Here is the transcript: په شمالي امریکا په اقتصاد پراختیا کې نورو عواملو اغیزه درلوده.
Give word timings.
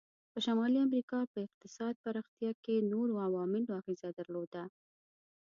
په 0.31 0.37
شمالي 0.45 0.79
امریکا 0.87 1.19
په 1.31 1.37
اقتصاد 1.47 1.93
پراختیا 2.03 2.51
کې 2.63 2.87
نورو 2.93 3.13
عواملو 3.27 3.71
اغیزه 3.79 4.09
درلوده. 4.19 4.63